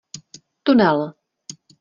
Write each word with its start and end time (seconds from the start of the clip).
Tunel! 0.63 0.99